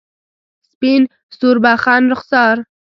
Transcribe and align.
سپین 0.71 1.03
سوربخن 1.37 2.03
رخسار 2.11 2.57